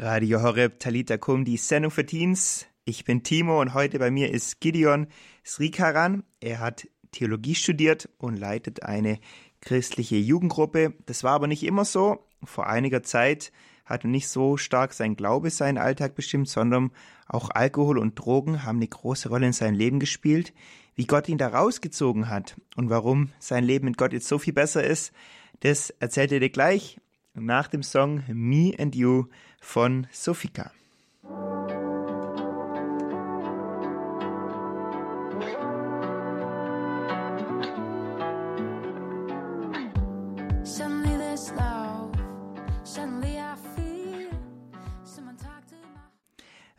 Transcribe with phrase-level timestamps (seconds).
[0.00, 2.66] Radio Horeb Talita Kum, die Sendung für Teens.
[2.84, 5.08] Ich bin Timo und heute bei mir ist Gideon
[5.44, 6.22] Srikaran.
[6.38, 9.18] Er hat Theologie studiert und leitet eine
[9.60, 10.94] christliche Jugendgruppe.
[11.06, 12.24] Das war aber nicht immer so.
[12.44, 13.50] Vor einiger Zeit
[13.84, 16.92] hat nicht so stark sein Glaube seinen Alltag bestimmt, sondern
[17.26, 20.54] auch Alkohol und Drogen haben eine große Rolle in seinem Leben gespielt.
[20.94, 24.52] Wie Gott ihn da rausgezogen hat und warum sein Leben mit Gott jetzt so viel
[24.52, 25.12] besser ist,
[25.58, 27.00] das erzählt er dir gleich
[27.34, 29.24] nach dem Song Me and You
[29.60, 30.72] von Sofika.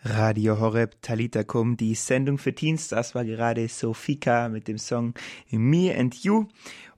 [0.01, 2.87] Radio Horeb Talita Kum, die Sendung für Teens.
[2.87, 5.13] Das war gerade Sofika mit dem Song
[5.51, 6.47] Me and You.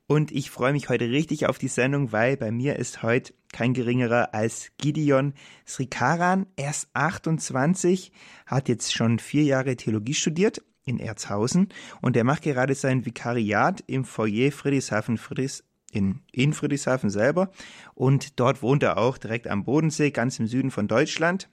[0.08, 3.74] Und ich freue mich heute richtig auf die Sendung, weil bei mir ist heute kein
[3.74, 5.34] geringerer als Gideon
[5.68, 6.48] Srikaran.
[6.56, 8.12] Er ist 28,
[8.46, 11.70] hat jetzt schon vier Jahre Theologie studiert in Erzhausen
[12.02, 17.52] und er macht gerade sein Vikariat im Foyer Friedrichshafen Friedrichs in, in Friedrichshafen selber
[17.94, 21.50] und dort wohnt er auch direkt am Bodensee, ganz im Süden von Deutschland.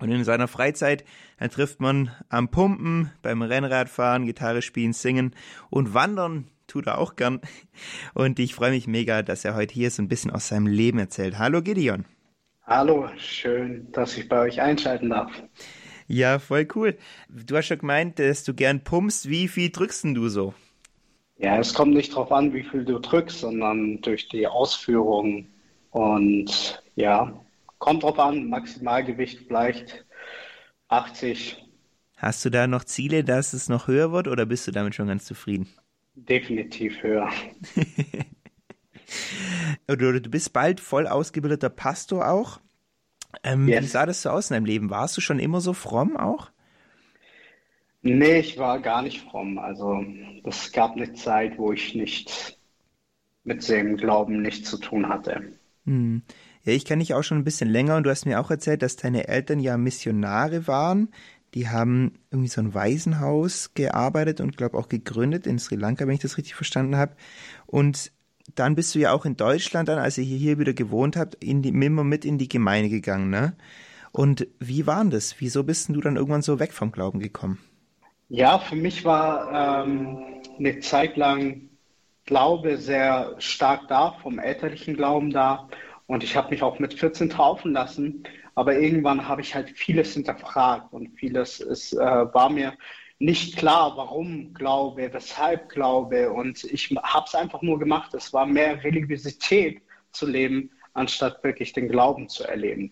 [0.00, 1.04] Und in seiner Freizeit
[1.50, 5.34] trifft man am Pumpen, beim Rennradfahren, Gitarre spielen, singen
[5.70, 7.40] und wandern tut er auch gern.
[8.14, 10.98] Und ich freue mich mega, dass er heute hier so ein bisschen aus seinem Leben
[10.98, 11.38] erzählt.
[11.38, 12.04] Hallo Gideon.
[12.64, 15.32] Hallo, schön, dass ich bei euch einschalten darf.
[16.06, 16.98] Ja, voll cool.
[17.28, 19.28] Du hast schon gemeint, dass du gern pumpst.
[19.28, 20.54] Wie viel drückst denn du so?
[21.38, 25.46] Ja, es kommt nicht darauf an, wie viel du drückst, sondern durch die Ausführung.
[25.90, 27.32] Und ja,
[27.78, 30.04] kommt drauf an, Maximalgewicht vielleicht
[30.88, 31.64] 80.
[32.16, 35.06] Hast du da noch Ziele, dass es noch höher wird oder bist du damit schon
[35.06, 35.68] ganz zufrieden?
[36.14, 37.30] Definitiv höher.
[39.86, 42.60] du, du bist bald voll ausgebildeter Pastor auch.
[43.44, 43.82] Ähm, yes.
[43.82, 44.90] Wie sah das so aus in deinem Leben?
[44.90, 46.50] Warst du schon immer so fromm auch?
[48.02, 49.58] Nee, ich war gar nicht fromm.
[49.58, 50.04] Also
[50.44, 52.58] es gab eine Zeit, wo ich nicht
[53.44, 55.52] mit dem Glauben nichts zu tun hatte.
[55.84, 56.22] Hm.
[56.68, 58.82] Ja, ich kenne dich auch schon ein bisschen länger und du hast mir auch erzählt,
[58.82, 61.08] dass deine Eltern ja Missionare waren.
[61.54, 66.12] Die haben irgendwie so ein Waisenhaus gearbeitet und glaube auch gegründet in Sri Lanka, wenn
[66.12, 67.16] ich das richtig verstanden habe.
[67.64, 68.12] Und
[68.54, 71.62] dann bist du ja auch in Deutschland dann, als ihr hier wieder gewohnt habt, in
[71.62, 73.56] die, immer mit in die Gemeinde gegangen, ne?
[74.12, 75.36] Und wie war das?
[75.38, 77.58] Wieso bist du dann irgendwann so weg vom Glauben gekommen?
[78.28, 80.18] Ja, für mich war ähm,
[80.58, 81.62] eine Zeit lang
[82.26, 85.66] Glaube sehr stark da, vom elterlichen Glauben da.
[86.08, 88.24] Und ich habe mich auch mit 14 taufen lassen.
[88.54, 92.76] Aber irgendwann habe ich halt vieles hinterfragt und vieles ist, äh, war mir
[93.18, 96.32] nicht klar, warum glaube, weshalb glaube.
[96.32, 98.14] Und ich habe es einfach nur gemacht.
[98.14, 102.90] Es war mehr Religiosität zu leben, anstatt wirklich den Glauben zu erleben.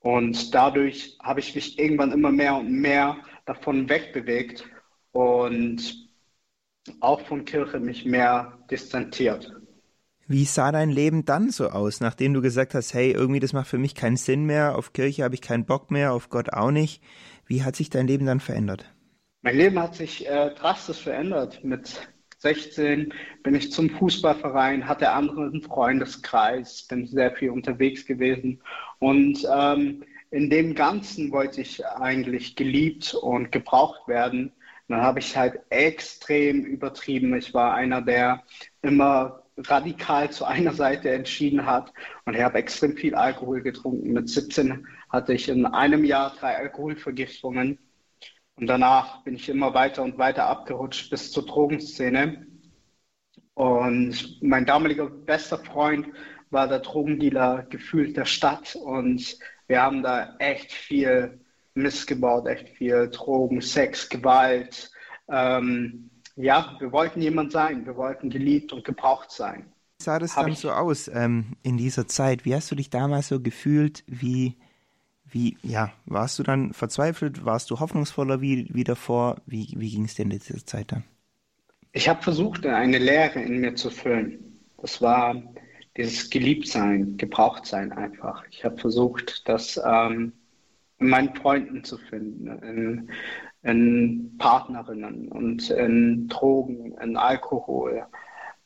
[0.00, 4.64] Und dadurch habe ich mich irgendwann immer mehr und mehr davon wegbewegt
[5.12, 6.08] und
[7.00, 9.52] auch von Kirche mich mehr distanziert.
[10.28, 13.68] Wie sah dein Leben dann so aus, nachdem du gesagt hast, hey, irgendwie das macht
[13.68, 16.72] für mich keinen Sinn mehr, auf Kirche habe ich keinen Bock mehr, auf Gott auch
[16.72, 17.00] nicht.
[17.46, 18.92] Wie hat sich dein Leben dann verändert?
[19.42, 21.62] Mein Leben hat sich äh, drastisch verändert.
[21.62, 23.14] Mit 16
[23.44, 28.60] bin ich zum Fußballverein, hatte anderen Freundeskreis, bin sehr viel unterwegs gewesen
[28.98, 34.52] und ähm, in dem Ganzen wollte ich eigentlich geliebt und gebraucht werden.
[34.88, 37.34] Dann habe ich halt extrem übertrieben.
[37.36, 38.42] Ich war einer, der
[38.82, 41.92] immer radikal zu einer Seite entschieden hat.
[42.24, 44.12] Und ich habe extrem viel Alkohol getrunken.
[44.12, 47.78] Mit 17 hatte ich in einem Jahr drei Alkoholvergiftungen.
[48.56, 52.46] Und danach bin ich immer weiter und weiter abgerutscht bis zur Drogenszene.
[53.54, 56.08] Und mein damaliger bester Freund
[56.50, 58.76] war der Drogendealer gefühlt der Stadt.
[58.76, 61.40] Und wir haben da echt viel
[61.74, 64.90] missgebaut, echt viel Drogen, Sex, Gewalt.
[65.28, 67.86] Ähm, ja, wir wollten jemand sein.
[67.86, 69.64] Wir wollten geliebt und gebraucht sein.
[69.98, 72.44] Wie sah das Hab dann so aus ähm, in dieser Zeit?
[72.44, 74.04] Wie hast du dich damals so gefühlt?
[74.06, 74.56] Wie,
[75.24, 77.44] wie, ja, warst du dann verzweifelt?
[77.44, 79.36] Warst du hoffnungsvoller wie, wie davor?
[79.46, 81.04] Wie, wie ging es dir in dieser Zeit dann?
[81.92, 84.60] Ich habe versucht, eine Leere in mir zu füllen.
[84.82, 85.42] Das war
[85.96, 88.44] dieses Geliebtsein, Gebrauchtsein einfach.
[88.50, 90.34] Ich habe versucht, das ähm,
[90.98, 93.10] in meinen Freunden zu finden, in,
[93.66, 98.06] in Partnerinnen und in Drogen, in Alkohol,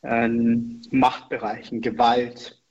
[0.03, 2.61] in Machtbereichen, Gewalt.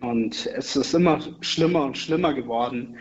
[0.00, 2.96] Und es ist immer schlimmer und schlimmer geworden.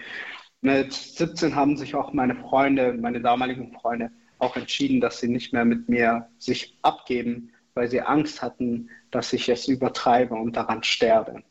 [0.61, 4.09] Mit 17 haben sich auch meine Freunde, meine damaligen Freunde,
[4.39, 9.33] auch entschieden, dass sie nicht mehr mit mir sich abgeben, weil sie Angst hatten, dass
[9.33, 11.43] ich es übertreibe und daran sterbe.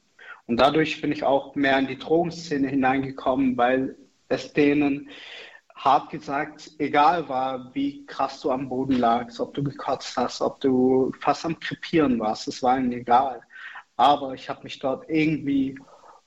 [0.46, 3.96] Und dadurch bin ich auch mehr in die Drogenszene hineingekommen, weil
[4.28, 5.08] es denen
[5.76, 10.60] hart gesagt egal war, wie krass du am Boden lagst, ob du gekotzt hast, ob
[10.60, 13.40] du fast am Krepieren warst, es war ihnen egal.
[13.96, 15.78] Aber ich habe mich dort irgendwie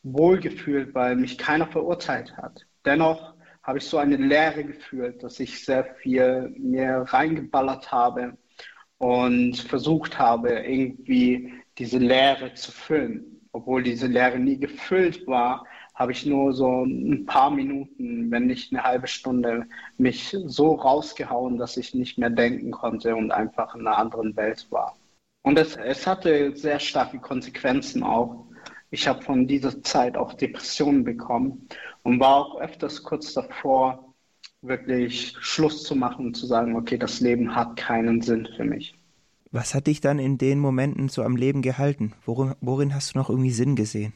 [0.03, 2.65] wohlgefühlt, weil mich keiner verurteilt hat.
[2.85, 8.37] Dennoch habe ich so eine Leere gefühlt, dass ich sehr viel mir reingeballert habe
[8.97, 15.65] und versucht habe, irgendwie diese Leere zu füllen obwohl diese Lehre nie gefüllt war,
[15.99, 19.67] habe ich nur so ein paar Minuten, wenn nicht eine halbe Stunde,
[19.97, 24.65] mich so rausgehauen, dass ich nicht mehr denken konnte und einfach in einer anderen Welt
[24.71, 24.95] war.
[25.43, 28.45] Und es, es hatte sehr starke Konsequenzen auch.
[28.91, 31.67] Ich habe von dieser Zeit auch Depressionen bekommen
[32.03, 34.13] und war auch öfters kurz davor,
[34.61, 38.95] wirklich Schluss zu machen und zu sagen, okay, das Leben hat keinen Sinn für mich.
[39.51, 42.13] Was hat dich dann in den Momenten so am Leben gehalten?
[42.25, 44.13] Worin, worin hast du noch irgendwie Sinn gesehen?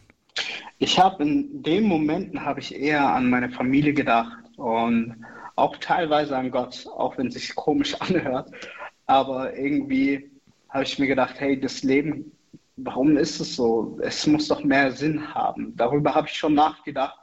[0.77, 6.35] Ich habe in den Momenten habe ich eher an meine Familie gedacht und auch teilweise
[6.37, 8.51] an Gott, auch wenn es sich komisch anhört.
[9.05, 10.31] Aber irgendwie
[10.69, 12.31] habe ich mir gedacht, hey, das Leben,
[12.77, 13.99] warum ist es so?
[14.01, 15.75] Es muss doch mehr Sinn haben.
[15.75, 17.17] Darüber habe ich schon nachgedacht.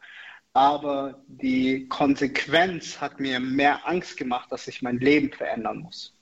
[0.52, 6.12] Aber die Konsequenz hat mir mehr Angst gemacht, dass ich mein Leben verändern muss.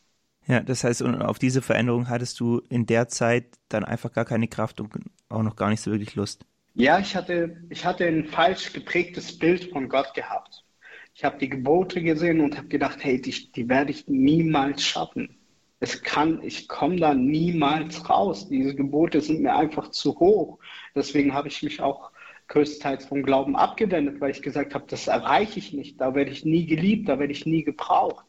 [0.46, 4.48] Ja, das heißt, auf diese Veränderung hattest du in der Zeit dann einfach gar keine
[4.48, 4.90] Kraft und
[5.28, 6.44] auch noch gar nicht so wirklich Lust.
[6.80, 10.64] Ja, ich hatte, ich hatte ein falsch geprägtes Bild von Gott gehabt.
[11.12, 15.36] Ich habe die Gebote gesehen und habe gedacht, hey, die, die werde ich niemals schaffen.
[15.80, 18.48] Es kann, ich komme da niemals raus.
[18.48, 20.60] Diese Gebote sind mir einfach zu hoch.
[20.94, 22.12] Deswegen habe ich mich auch
[22.46, 26.00] größtenteils vom Glauben abgewendet, weil ich gesagt habe, das erreiche ich nicht.
[26.00, 28.24] Da werde ich nie geliebt, da werde ich nie gebraucht.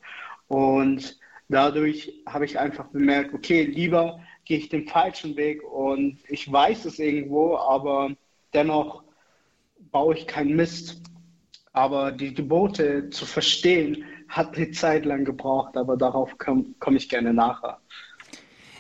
[0.48, 1.20] Und
[1.50, 6.86] dadurch habe ich einfach bemerkt, okay, lieber gehe ich den falschen Weg und ich weiß
[6.86, 8.16] es irgendwo, aber
[8.54, 9.04] dennoch
[9.92, 11.02] baue ich keinen Mist.
[11.72, 17.10] Aber die Gebote zu verstehen, hat eine Zeit lang gebraucht, aber darauf komme komm ich
[17.10, 17.80] gerne nachher.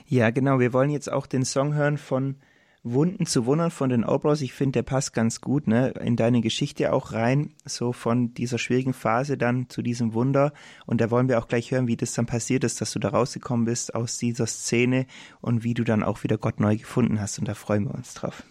[0.07, 0.59] Ja, genau.
[0.59, 2.35] Wir wollen jetzt auch den Song hören von
[2.81, 4.41] Wunden zu Wundern von den Outlaws.
[4.41, 8.57] Ich finde, der passt ganz gut ne, in deine Geschichte auch rein, so von dieser
[8.57, 10.53] schwierigen Phase dann zu diesem Wunder.
[10.85, 13.09] Und da wollen wir auch gleich hören, wie das dann passiert ist, dass du da
[13.09, 15.05] rausgekommen bist aus dieser Szene
[15.41, 17.37] und wie du dann auch wieder Gott neu gefunden hast.
[17.37, 18.43] Und da freuen wir uns drauf.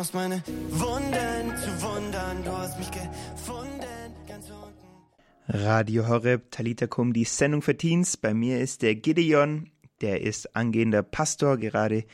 [0.00, 4.88] Machst meine Wunden zu wundern, du hast mich gefunden, ganz unten.
[5.46, 8.16] Radio Horeb, Talita Kum, die Sendung für Teens.
[8.16, 9.68] Bei mir ist der Gideon,
[10.00, 12.06] der ist angehender Pastor, gerade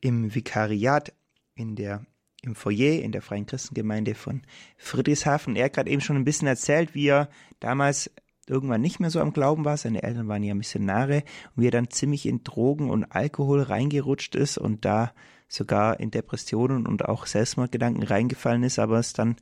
[0.00, 1.12] im Vikariat
[1.54, 2.04] in der
[2.42, 4.42] im Foyer in der Freien Christengemeinde von
[4.76, 5.54] Friedrichshafen.
[5.54, 7.30] Er hat gerade eben schon ein bisschen erzählt, wie er
[7.60, 8.10] damals
[8.48, 9.76] irgendwann nicht mehr so am Glauben war.
[9.76, 11.22] Seine Eltern waren ja Missionare
[11.54, 15.12] und wie er dann ziemlich in Drogen und Alkohol reingerutscht ist und da
[15.50, 19.36] sogar in Depressionen und auch Selbstmordgedanken reingefallen ist, aber es dann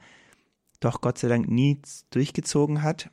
[0.81, 3.11] doch Gott sei Dank nie durchgezogen hat.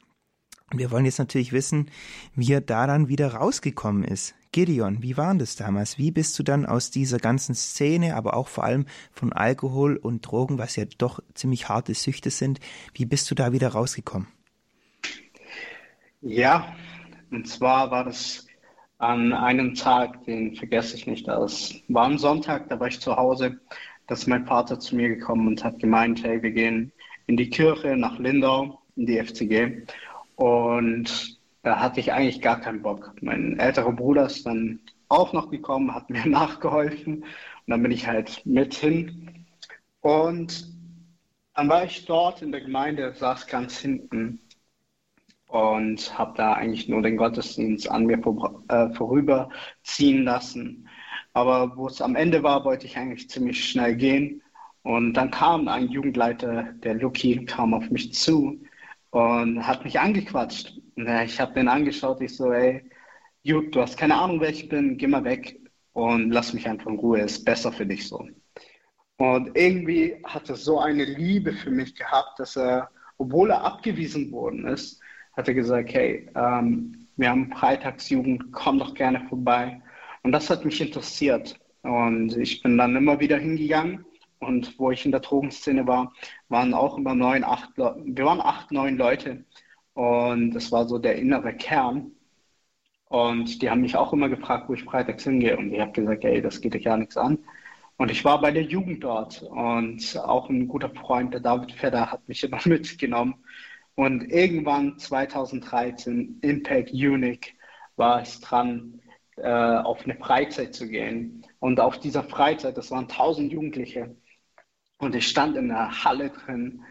[0.72, 1.92] Und wir wollen jetzt natürlich wissen,
[2.34, 4.34] wie er da dann wieder rausgekommen ist.
[4.52, 5.98] Gideon, wie war das damals?
[5.98, 10.22] Wie bist du dann aus dieser ganzen Szene, aber auch vor allem von Alkohol und
[10.22, 12.62] Drogen, was ja doch ziemlich harte Süchte sind,
[12.94, 14.30] wie bist du da wieder rausgekommen?
[16.22, 16.74] Ja,
[17.30, 18.45] und zwar war das
[18.98, 21.28] an einem Tag, den vergesse ich nicht.
[21.28, 23.60] Das war am Sonntag, da war ich zu Hause.
[24.08, 26.92] Da ist mein Vater zu mir gekommen und hat gemeint, hey, wir gehen
[27.28, 29.84] in die Kirche nach Lindau, in die FCG.
[30.36, 33.14] Und da hatte ich eigentlich gar keinen Bock.
[33.22, 37.24] Mein älterer Bruder ist dann auch noch gekommen, hat mir nachgeholfen.
[37.24, 37.26] Und
[37.68, 39.46] dann bin ich halt mit hin.
[40.02, 40.72] Und
[41.56, 44.42] dann war ich dort in der Gemeinde, saß ganz hinten
[45.48, 50.88] und habe da eigentlich nur den Gottesdienst an mir vor, äh, vorüberziehen lassen.
[51.34, 54.42] Aber wo es am Ende war, wollte ich eigentlich ziemlich schnell gehen.
[54.84, 58.62] Und dann kam ein Jugendleiter, der Lucky, kam auf mich zu
[59.12, 60.80] und hat mich angequatscht.
[60.96, 62.90] Ich habe den angeschaut, ich so, ey,
[63.44, 65.60] Jude, du hast keine Ahnung, wer ich bin, geh mal weg
[65.94, 68.28] und lass mich einfach in Ruhe, ist besser für dich so.
[69.18, 74.32] Und irgendwie hat er so eine Liebe für mich gehabt, dass er, obwohl er abgewiesen
[74.32, 75.02] worden ist,
[75.36, 79.82] hat er gesagt, hey, ähm, wir haben Freitagsjugend, komm doch gerne vorbei.
[80.24, 81.60] Und das hat mich interessiert.
[81.84, 84.06] Und ich bin dann immer wieder hingegangen.
[84.40, 86.14] Und wo ich in der Drogenszene war,
[86.50, 88.02] waren auch immer neun, acht Leute.
[88.06, 89.46] Wir waren acht, neun Leute.
[89.94, 92.12] Und das war so der innere Kern.
[93.08, 95.58] Und die haben mich auch immer gefragt, wo ich freitags hingehe.
[95.58, 97.40] Und ich habe gesagt, ey, das geht dich ja nichts an.
[97.98, 99.42] Und ich war bei der Jugend dort.
[99.44, 103.36] Und auch ein guter Freund, der David Fedder, hat mich immer mitgenommen.
[103.96, 107.56] Und irgendwann 2013, Impact Unique,
[107.96, 109.02] war es dran,
[109.38, 111.46] äh, auf eine Freizeit zu gehen.
[111.60, 114.16] Und auf dieser Freizeit, das waren tausend Jugendliche,
[114.98, 116.84] und ich stand in der Halle drin,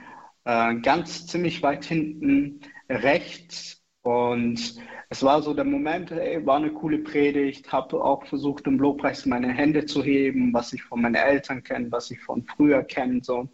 [0.45, 3.83] äh, ganz ziemlich weit hinten rechts.
[4.03, 4.75] Und
[5.09, 9.25] es war so der Moment, ey, war eine coole Predigt, habe auch versucht, im Lobpreis
[9.25, 13.21] meine Hände zu heben, was ich von meinen Eltern kenne, was ich von früher kenne.
[13.23, 13.39] So.
[13.39, 13.51] Und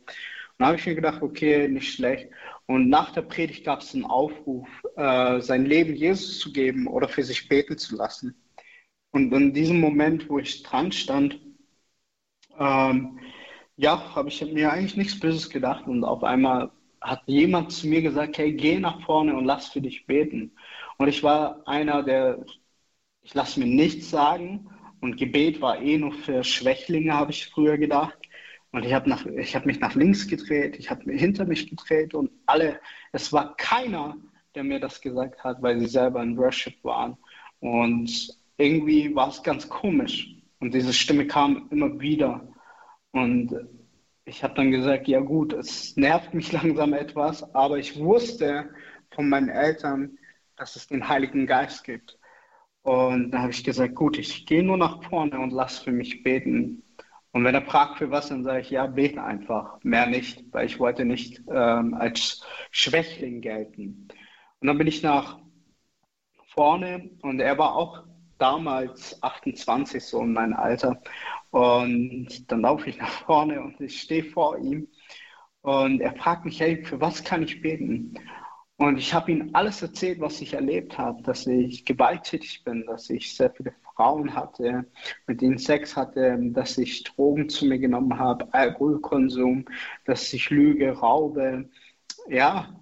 [0.58, 2.28] da habe ich mir gedacht, okay, nicht schlecht.
[2.70, 7.08] Und nach der Predigt gab es einen Aufruf, äh, sein Leben Jesus zu geben oder
[7.08, 8.36] für sich beten zu lassen.
[9.10, 11.40] Und in diesem Moment, wo ich dran stand,
[12.56, 13.18] ähm,
[13.76, 18.02] ja, habe ich mir eigentlich nichts Böses gedacht und auf einmal hat jemand zu mir
[18.02, 20.52] gesagt, hey, geh nach vorne und lass für dich beten.
[20.96, 22.44] Und ich war einer, der,
[23.22, 27.78] ich lasse mir nichts sagen und Gebet war eh nur für Schwächlinge, habe ich früher
[27.78, 28.18] gedacht.
[28.72, 32.80] Und ich habe hab mich nach links gedreht, ich habe hinter mich gedreht und alle,
[33.12, 34.16] es war keiner,
[34.54, 37.16] der mir das gesagt hat, weil sie selber in Worship waren.
[37.60, 40.36] Und irgendwie war es ganz komisch.
[40.60, 42.46] Und diese Stimme kam immer wieder.
[43.12, 43.54] Und
[44.24, 48.70] ich habe dann gesagt, ja gut, es nervt mich langsam etwas, aber ich wusste
[49.10, 50.18] von meinen Eltern,
[50.56, 52.18] dass es den Heiligen Geist gibt.
[52.82, 56.22] Und da habe ich gesagt, gut, ich gehe nur nach vorne und lass für mich
[56.22, 56.82] beten.
[57.32, 60.66] Und wenn er fragt für was, dann sage ich, ja, bete einfach, mehr nicht, weil
[60.66, 64.08] ich wollte nicht ähm, als Schwächling gelten.
[64.60, 65.38] Und dann bin ich nach
[66.48, 68.04] vorne und er war auch
[68.38, 71.00] damals 28, so in meinem Alter.
[71.50, 74.88] Und dann laufe ich nach vorne und ich stehe vor ihm
[75.62, 78.18] und er fragt mich, hey, für was kann ich beten?
[78.76, 83.10] Und ich habe ihm alles erzählt, was ich erlebt habe, dass ich gewalttätig bin, dass
[83.10, 84.86] ich sehr viele Frauen hatte,
[85.26, 89.66] mit denen Sex hatte, dass ich Drogen zu mir genommen habe, Alkoholkonsum,
[90.06, 91.68] dass ich lüge, raube.
[92.26, 92.80] Ja,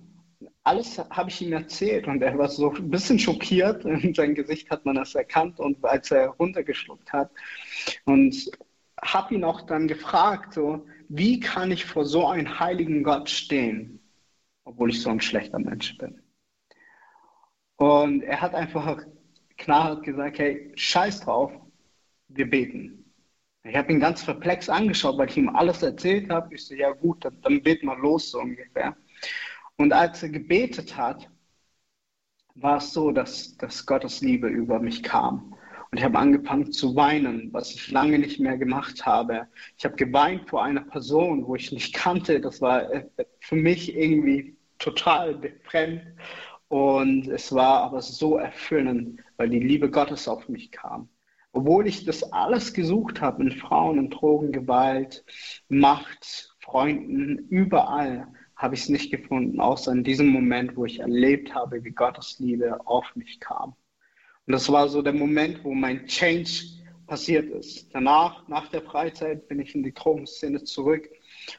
[0.63, 3.85] alles habe ich ihm erzählt und er war so ein bisschen schockiert.
[4.05, 7.33] In seinem Gesicht hat man das erkannt und als er runtergeschluckt hat.
[8.05, 8.49] Und
[9.03, 13.99] habe ihn auch dann gefragt, so, wie kann ich vor so einem heiligen Gott stehen,
[14.63, 16.23] obwohl ich so ein schlechter Mensch bin.
[17.75, 19.05] Und er hat einfach
[19.59, 21.53] knallhart gesagt, hey, scheiß drauf,
[22.29, 23.05] wir beten.
[23.65, 26.55] Ich habe ihn ganz verplex angeschaut, weil ich ihm alles erzählt habe.
[26.55, 28.97] Ich so, ja gut, dann, dann beten wir los, so ungefähr.
[29.77, 31.29] Und als er gebetet hat,
[32.55, 35.55] war es so, dass, dass Gottes Liebe über mich kam.
[35.91, 39.49] Und ich habe angefangen zu weinen, was ich lange nicht mehr gemacht habe.
[39.79, 42.41] Ich habe geweint vor einer Person, wo ich nicht kannte.
[42.41, 43.07] Das war äh,
[43.41, 46.03] für mich irgendwie total fremd.
[46.69, 51.09] Und es war aber so erfüllend, weil die Liebe Gottes auf mich kam.
[51.53, 55.25] Obwohl ich das alles gesucht habe in Frauen, in Drogen, Gewalt,
[55.69, 61.55] Macht, Freunden, überall, habe ich es nicht gefunden, außer in diesem Moment, wo ich erlebt
[61.55, 63.75] habe, wie Gottes Liebe auf mich kam.
[64.47, 66.65] Und das war so der Moment, wo mein Change
[67.07, 67.89] passiert ist.
[67.95, 71.09] Danach, nach der Freizeit, bin ich in die Drogenszene zurück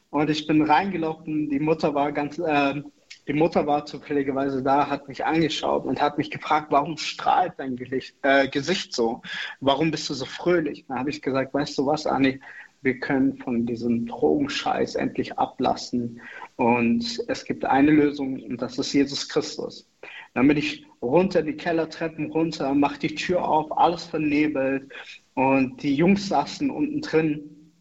[0.09, 1.49] und ich bin reingelaufen.
[1.49, 2.81] Die Mutter war ganz, äh,
[3.27, 7.75] die Mutter war zufälligerweise da, hat mich angeschaut und hat mich gefragt, warum strahlt dein
[7.75, 9.21] Gesicht, äh, Gesicht so?
[9.59, 10.85] Warum bist du so fröhlich?
[10.87, 12.39] Da habe ich gesagt, weißt du was, Anni,
[12.81, 16.21] wir können von diesem Drogenscheiß endlich ablassen.
[16.55, 19.89] Und es gibt eine Lösung und das ist Jesus Christus.
[20.33, 24.91] Dann bin ich runter die Kellertreppen runter, mach die Tür auf, alles vernebelt
[25.33, 27.73] und die Jungs saßen unten drin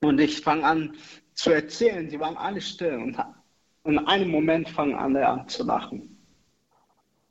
[0.00, 0.96] und ich fange an
[1.34, 2.08] zu erzählen.
[2.08, 3.18] Sie waren alle still und
[3.86, 6.16] in einem Moment fangen alle an zu lachen.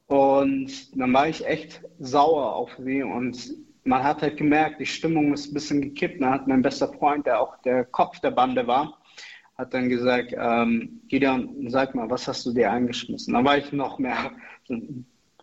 [0.07, 5.33] Und dann war ich echt sauer auf sie und man hat halt gemerkt, die Stimmung
[5.33, 6.21] ist ein bisschen gekippt.
[6.21, 9.00] Dann hat mein bester Freund, der auch der Kopf der Bande war,
[9.57, 13.33] hat dann gesagt, ähm, Gideon, sag mal, was hast du dir eingeschmissen?
[13.33, 14.31] Dann war ich noch mehr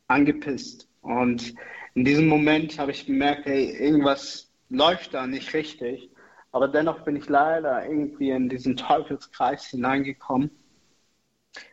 [0.08, 0.88] angepisst.
[1.00, 1.54] Und
[1.94, 6.10] in diesem Moment habe ich gemerkt, hey, irgendwas läuft da nicht richtig.
[6.50, 10.50] Aber dennoch bin ich leider irgendwie in diesen Teufelskreis hineingekommen.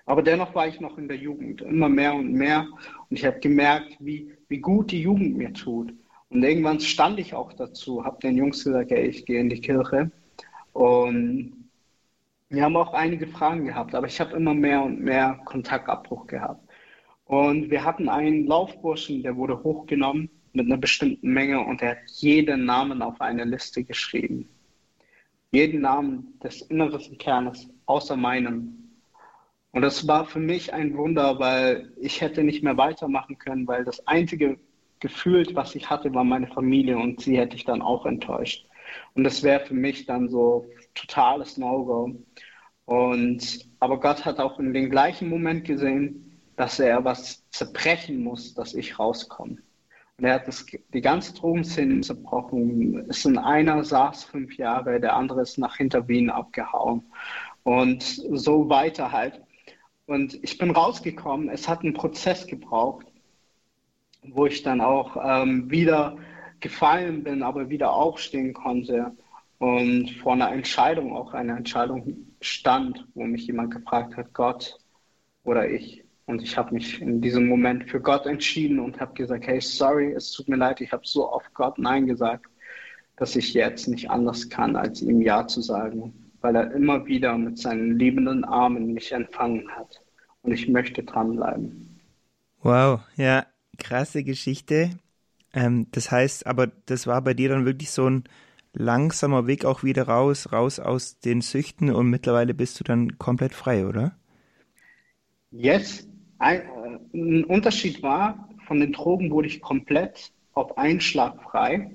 [0.06, 2.68] Aber dennoch war ich noch in der Jugend, immer mehr und mehr.
[3.10, 5.94] Und ich habe gemerkt, wie, wie gut die Jugend mir tut.
[6.30, 9.62] Und irgendwann stand ich auch dazu, habe den Jungs gesagt, hey, ich gehe in die
[9.62, 10.12] Kirche.
[10.74, 11.70] Und
[12.50, 16.68] wir haben auch einige Fragen gehabt, aber ich habe immer mehr und mehr Kontaktabbruch gehabt.
[17.26, 22.10] Und wir hatten einen Laufburschen, der wurde hochgenommen mit einer bestimmten Menge und er hat
[22.18, 24.50] jeden Namen auf eine Liste geschrieben.
[25.52, 28.79] Jeden Namen des innersten Kernes, außer meinem.
[29.72, 33.86] Und das war für mich ein Wunder, weil ich hätte nicht mehr weitermachen können, weil
[33.86, 34.58] das einzige
[35.00, 38.66] gefühlt, was ich hatte, war meine Familie und sie hätte ich dann auch enttäuscht.
[39.14, 42.16] Und das wäre für mich dann so totales No-Go.
[42.86, 48.54] Und, aber Gott hat auch in dem gleichen Moment gesehen, dass er was zerbrechen muss,
[48.56, 49.58] dass ich rauskomme.
[50.18, 53.06] Und er hat das, die ganze Drogenszene zerbrochen.
[53.10, 57.04] Es in einer saß fünf Jahre, der andere ist nach hinter Wien abgehauen.
[57.64, 59.42] Und so weiter halt.
[60.10, 61.50] Und ich bin rausgekommen.
[61.50, 63.06] Es hat einen Prozess gebraucht,
[64.24, 66.18] wo ich dann auch ähm, wieder
[66.60, 69.16] gefallen bin, aber wieder aufstehen konnte
[69.60, 74.80] und vor einer Entscheidung, auch eine Entscheidung stand, wo mich jemand gefragt hat, Gott
[75.44, 76.04] oder ich.
[76.26, 80.14] Und ich habe mich in diesem Moment für Gott entschieden und habe gesagt, hey, sorry,
[80.14, 82.48] es tut mir leid, ich habe so oft Gott Nein gesagt,
[83.16, 87.38] dass ich jetzt nicht anders kann, als ihm Ja zu sagen, weil er immer wieder
[87.38, 90.02] mit seinen liebenden Armen mich empfangen hat.
[90.42, 92.00] Und ich möchte dranbleiben.
[92.62, 93.46] Wow, ja,
[93.78, 94.92] krasse Geschichte.
[95.54, 98.24] Ähm, das heißt, aber das war bei dir dann wirklich so ein
[98.74, 103.54] langsamer Weg auch wieder raus, raus aus den Süchten und mittlerweile bist du dann komplett
[103.54, 104.16] frei, oder?
[105.52, 111.42] Yes, ein, äh, ein Unterschied war, von den Drogen wurde ich komplett auf einen Schlag
[111.42, 111.92] frei.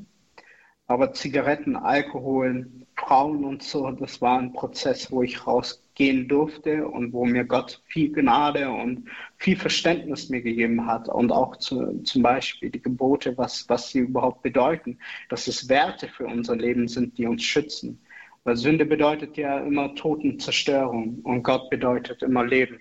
[0.87, 7.13] Aber Zigaretten, Alkohol, Frauen und so, das war ein Prozess, wo ich rausgehen durfte und
[7.13, 12.23] wo mir Gott viel Gnade und viel Verständnis mir gegeben hat und auch zu, zum
[12.23, 14.99] Beispiel die Gebote, was, was sie überhaupt bedeuten,
[15.29, 18.01] dass es Werte für unser Leben sind, die uns schützen.
[18.45, 22.79] Weil Sünde bedeutet ja immer Totenzerstörung und Gott bedeutet immer Leben.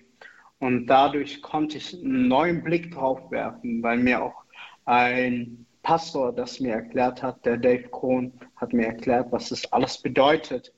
[0.59, 4.43] Und dadurch konnte ich einen neuen Blick drauf werfen, weil mir auch
[4.85, 9.97] ein Pastor das mir erklärt hat, der Dave Krohn, hat mir erklärt, was das alles
[9.97, 10.73] bedeutet.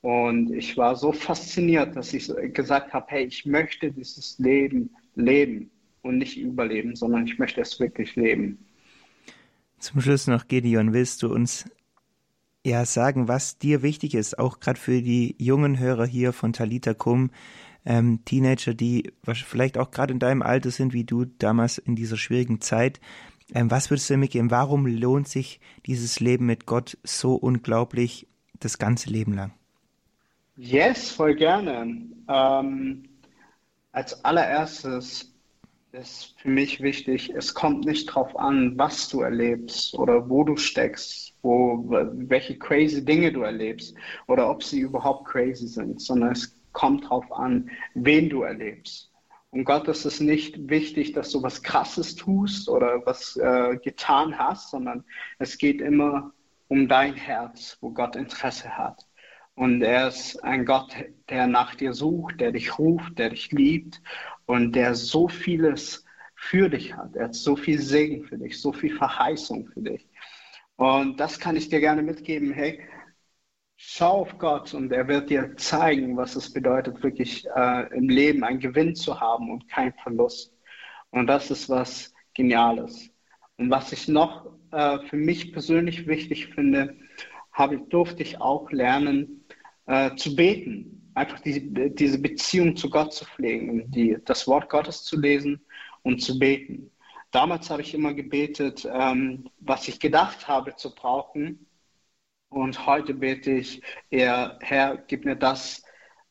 [0.00, 5.70] Und ich war so fasziniert, dass ich gesagt habe, hey, ich möchte dieses Leben leben
[6.02, 8.58] und nicht überleben, sondern ich möchte es wirklich leben.
[9.78, 11.64] Zum Schluss noch, Gideon, willst du uns
[12.64, 16.94] ja sagen, was dir wichtig ist, auch gerade für die jungen Hörer hier von Talita
[16.94, 17.30] Kum,
[17.84, 22.16] ähm, Teenager, die vielleicht auch gerade in deinem Alter sind, wie du damals in dieser
[22.16, 23.00] schwierigen Zeit.
[23.54, 24.50] Ähm, was würdest du mir geben?
[24.50, 28.26] Warum lohnt sich dieses Leben mit Gott so unglaublich
[28.60, 29.52] das ganze Leben lang?
[30.56, 31.96] Yes, voll gerne.
[32.28, 33.08] Ähm,
[33.92, 35.32] als allererstes
[35.92, 40.56] ist für mich wichtig, es kommt nicht darauf an, was du erlebst oder wo du
[40.56, 43.94] steckst, wo, welche crazy Dinge du erlebst
[44.26, 49.07] oder ob sie überhaupt crazy sind, sondern es kommt darauf an, wen du erlebst.
[49.50, 54.38] Und Gott ist es nicht wichtig, dass du was Krasses tust oder was äh, getan
[54.38, 55.04] hast, sondern
[55.38, 56.32] es geht immer
[56.68, 59.06] um dein Herz, wo Gott Interesse hat.
[59.54, 60.94] Und er ist ein Gott,
[61.30, 64.00] der nach dir sucht, der dich ruft, der dich liebt
[64.46, 66.04] und der so vieles
[66.36, 67.16] für dich hat.
[67.16, 70.06] Er hat so viel Segen für dich, so viel Verheißung für dich.
[70.76, 72.52] Und das kann ich dir gerne mitgeben.
[72.52, 72.80] Hey,
[73.80, 78.42] Schau auf Gott und er wird dir zeigen, was es bedeutet, wirklich äh, im Leben
[78.42, 80.52] einen Gewinn zu haben und keinen Verlust.
[81.10, 83.08] Und das ist was Geniales.
[83.56, 86.96] Und was ich noch äh, für mich persönlich wichtig finde,
[87.52, 89.44] habe, durfte ich auch lernen
[89.86, 91.12] äh, zu beten.
[91.14, 95.60] Einfach die, diese Beziehung zu Gott zu pflegen, die, das Wort Gottes zu lesen
[96.02, 96.90] und zu beten.
[97.30, 101.67] Damals habe ich immer gebetet, ähm, was ich gedacht habe zu brauchen
[102.48, 105.82] und heute bete ich eher, Herr, gib mir das,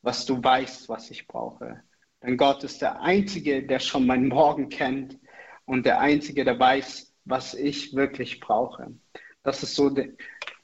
[0.02, 1.82] was du weißt, was ich brauche.
[2.22, 5.18] Denn Gott ist der Einzige, der schon meinen Morgen kennt
[5.64, 8.92] und der Einzige, der weiß, was ich wirklich brauche.
[9.42, 9.94] Das ist so,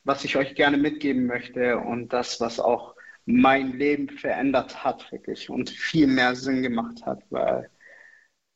[0.03, 2.95] was ich euch gerne mitgeben möchte und das, was auch
[3.27, 7.71] mein Leben verändert hat, wirklich und viel mehr Sinn gemacht hat, weil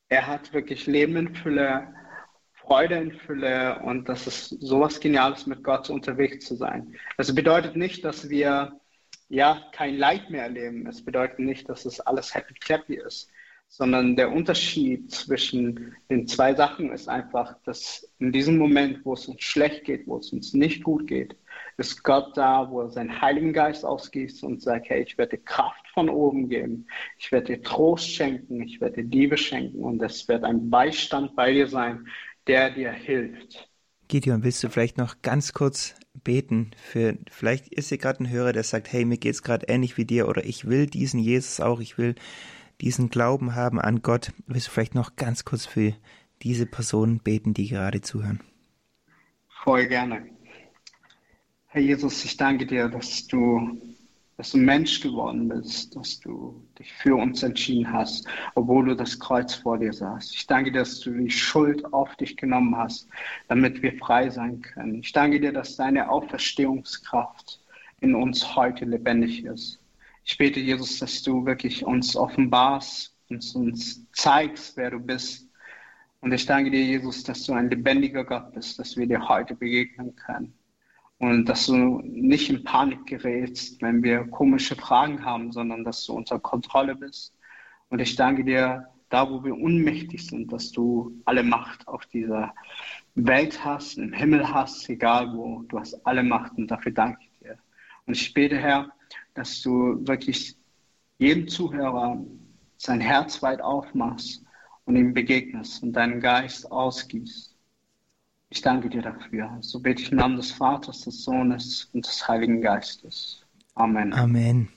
[0.08, 1.94] er hat wirklich Leben in Fülle
[2.68, 6.94] Freude in Fülle und das ist sowas Geniales, mit Gott unterwegs zu sein.
[7.16, 8.78] Das bedeutet nicht, dass wir
[9.30, 10.86] ja kein Leid mehr erleben.
[10.86, 13.30] Es bedeutet nicht, dass es alles happy clappy ist,
[13.68, 19.26] sondern der Unterschied zwischen den zwei Sachen ist einfach, dass in diesem Moment, wo es
[19.28, 21.36] uns schlecht geht, wo es uns nicht gut geht,
[21.78, 25.44] ist Gott da, wo er seinen Heiligen Geist ausgießt und sagt, hey, ich werde dir
[25.44, 26.86] Kraft von oben geben,
[27.18, 31.36] ich werde dir Trost schenken, ich werde dir Liebe schenken und es wird ein Beistand
[31.36, 32.06] bei dir sein,
[32.48, 33.68] der dir hilft.
[34.08, 38.52] Gideon, willst du vielleicht noch ganz kurz beten für, vielleicht ist hier gerade ein Hörer,
[38.52, 41.60] der sagt, hey, mir geht es gerade ähnlich wie dir oder ich will diesen Jesus
[41.60, 42.14] auch, ich will
[42.80, 44.32] diesen Glauben haben an Gott.
[44.46, 45.94] Willst du vielleicht noch ganz kurz für
[46.42, 48.40] diese Personen beten, die gerade zuhören?
[49.62, 50.26] Voll gerne.
[51.66, 53.78] Herr Jesus, ich danke dir, dass du
[54.38, 59.18] dass du Mensch geworden bist, dass du dich für uns entschieden hast, obwohl du das
[59.18, 60.34] Kreuz vor dir sahst.
[60.34, 63.08] Ich danke dir, dass du die Schuld auf dich genommen hast,
[63.48, 65.00] damit wir frei sein können.
[65.00, 67.60] Ich danke dir, dass deine Auferstehungskraft
[68.00, 69.80] in uns heute lebendig ist.
[70.24, 75.46] Ich bete, Jesus, dass du wirklich uns offenbarst, und uns zeigst, wer du bist.
[76.20, 79.54] Und ich danke dir, Jesus, dass du ein lebendiger Gott bist, dass wir dir heute
[79.54, 80.57] begegnen können.
[81.18, 86.12] Und dass du nicht in Panik gerätst, wenn wir komische Fragen haben, sondern dass du
[86.12, 87.34] unter Kontrolle bist.
[87.88, 92.54] Und ich danke dir, da wo wir unmächtig sind, dass du alle Macht auf dieser
[93.14, 95.62] Welt hast, im Himmel hast, egal wo.
[95.62, 97.58] Du hast alle Macht und dafür danke ich dir.
[98.06, 98.90] Und ich bete, Herr,
[99.34, 100.56] dass du wirklich
[101.18, 102.24] jedem Zuhörer
[102.76, 104.44] sein Herz weit aufmachst
[104.84, 107.47] und ihm begegnest und deinen Geist ausgießt.
[108.50, 109.58] Ich danke dir dafür.
[109.60, 113.44] So bete ich im Namen des Vaters, des Sohnes und des Heiligen Geistes.
[113.74, 114.12] Amen.
[114.12, 114.68] Amen.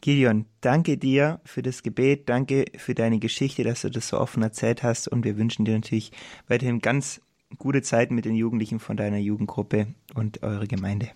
[0.00, 4.42] Gideon, danke dir für das Gebet, danke für deine Geschichte, dass du das so offen
[4.42, 6.12] erzählt hast und wir wünschen dir natürlich
[6.46, 7.22] weiterhin ganz
[7.56, 11.10] gute Zeit mit den Jugendlichen von deiner Jugendgruppe und eurer Gemeinde.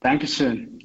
[0.00, 0.80] Dankeschön.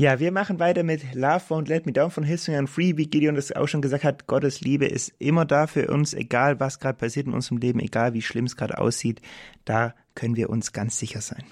[0.00, 2.96] Ja, wir machen weiter mit Love Won't Let Me Down von Hillsong Free.
[2.96, 6.60] Wie Gideon das auch schon gesagt hat, Gottes Liebe ist immer da für uns, egal
[6.60, 9.20] was gerade passiert in unserem Leben, egal wie schlimm es gerade aussieht,
[9.64, 11.42] da können wir uns ganz sicher sein.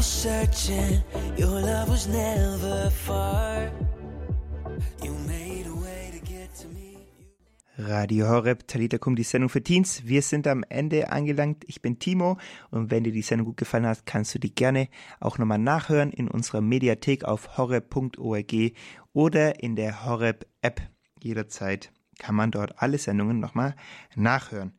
[0.00, 1.02] searching,
[1.36, 3.70] your love was never far.
[5.02, 5.47] You made
[7.80, 10.02] Radio Horeb, Talita Kum, die Sendung für Teens.
[10.04, 11.62] Wir sind am Ende angelangt.
[11.68, 12.36] Ich bin Timo
[12.72, 14.88] und wenn dir die Sendung gut gefallen hat, kannst du die gerne
[15.20, 18.52] auch nochmal nachhören in unserer Mediathek auf horeb.org
[19.12, 20.82] oder in der Horeb App.
[21.22, 23.76] Jederzeit kann man dort alle Sendungen nochmal
[24.16, 24.72] nachhören.